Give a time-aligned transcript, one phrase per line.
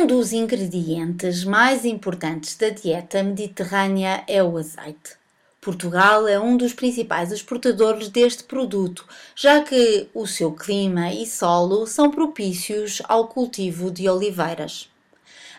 [0.00, 5.12] Um dos ingredientes mais importantes da dieta mediterrânea é o azeite.
[5.60, 11.86] Portugal é um dos principais exportadores deste produto, já que o seu clima e solo
[11.86, 14.88] são propícios ao cultivo de oliveiras.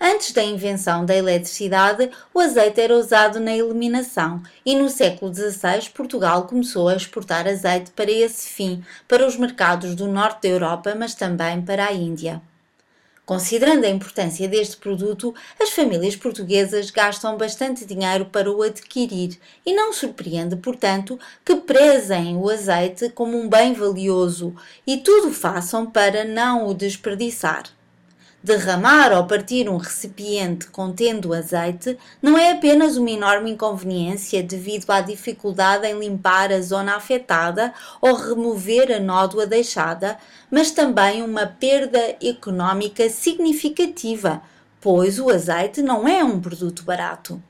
[0.00, 5.90] Antes da invenção da eletricidade, o azeite era usado na iluminação e no século XVI
[5.92, 10.94] Portugal começou a exportar azeite para esse fim, para os mercados do norte da Europa,
[10.96, 12.40] mas também para a Índia.
[13.28, 19.74] Considerando a importância deste produto, as famílias portuguesas gastam bastante dinheiro para o adquirir e
[19.74, 24.56] não surpreende, portanto, que prezem o azeite como um bem valioso
[24.86, 27.64] e tudo façam para não o desperdiçar.
[28.48, 35.02] Derramar ou partir um recipiente contendo azeite não é apenas uma enorme inconveniência devido à
[35.02, 40.16] dificuldade em limpar a zona afetada ou remover a nódoa deixada,
[40.50, 44.40] mas também uma perda económica significativa,
[44.80, 47.42] pois o azeite não é um produto barato.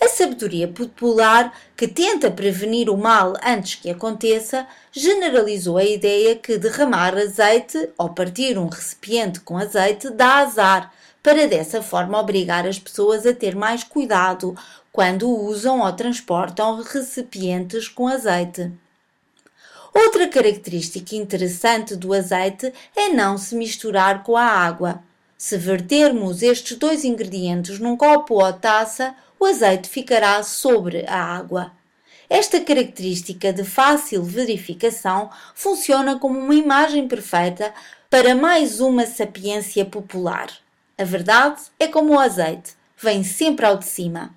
[0.00, 6.58] A sabedoria popular, que tenta prevenir o mal antes que aconteça, generalizou a ideia que
[6.58, 12.78] derramar azeite ou partir um recipiente com azeite dá azar, para dessa forma obrigar as
[12.78, 14.56] pessoas a ter mais cuidado
[14.92, 18.72] quando usam ou transportam recipientes com azeite.
[19.92, 25.02] Outra característica interessante do azeite é não se misturar com a água.
[25.38, 31.72] Se vertermos estes dois ingredientes num copo ou taça, o azeite ficará sobre a água.
[32.28, 37.72] Esta característica de fácil verificação funciona como uma imagem perfeita
[38.10, 40.48] para mais uma sapiência popular.
[40.98, 44.34] A verdade é como o azeite, vem sempre ao de cima.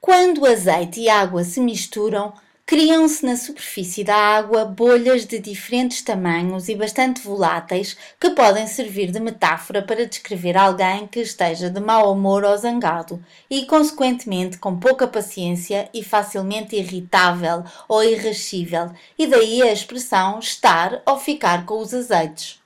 [0.00, 2.32] Quando azeite e água se misturam,
[2.64, 9.10] criam-se na superfície da água bolhas de diferentes tamanhos e bastante voláteis que podem servir
[9.10, 14.78] de metáfora para descrever alguém que esteja de mau humor ou zangado e, consequentemente, com
[14.78, 21.78] pouca paciência e facilmente irritável ou irascível, e daí a expressão estar ou ficar com
[21.78, 22.60] os azeites.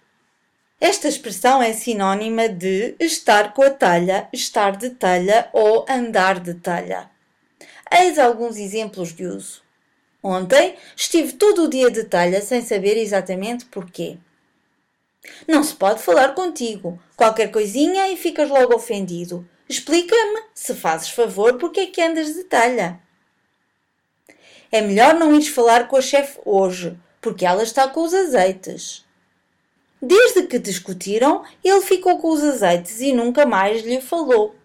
[0.78, 6.52] Esta expressão é sinônima de estar com a telha, estar de telha ou andar de
[6.52, 7.10] telha.
[7.90, 9.65] Eis alguns exemplos de uso.
[10.26, 14.18] Ontem estive todo o dia de talha sem saber exatamente porquê.
[15.46, 17.00] Não se pode falar contigo.
[17.16, 19.48] Qualquer coisinha e ficas logo ofendido.
[19.68, 22.98] Explica-me, se fazes favor, porque é que andas de talha.
[24.72, 29.04] É melhor não ires falar com a chefe hoje, porque ela está com os azeites.
[30.02, 34.56] Desde que discutiram, ele ficou com os azeites e nunca mais lhe falou.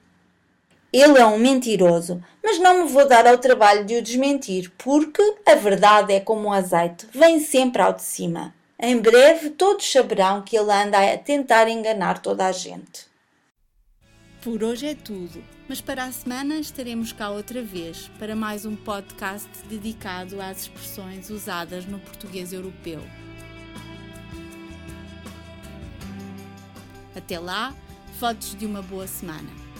[0.94, 5.22] Ele é um mentiroso, mas não me vou dar ao trabalho de o desmentir, porque
[5.46, 8.54] a verdade é como o azeite, vem sempre ao de cima.
[8.78, 13.06] Em breve todos saberão que ele anda a tentar enganar toda a gente.
[14.42, 18.76] Por hoje é tudo, mas para a semana estaremos cá outra vez para mais um
[18.76, 23.00] podcast dedicado às expressões usadas no português europeu.
[27.16, 27.74] Até lá,
[28.20, 29.71] fotos de uma boa semana.